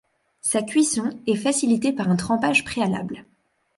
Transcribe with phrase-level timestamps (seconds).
[0.41, 3.23] Sa cuisson est facilitée par un trempage préalable.